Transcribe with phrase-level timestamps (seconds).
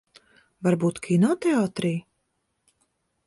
[0.67, 1.91] Varbūt kinoteātrī?